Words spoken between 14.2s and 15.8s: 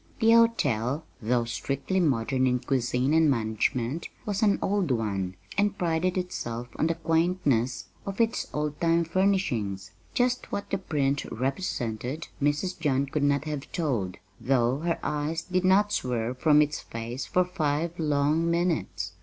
though her eyes did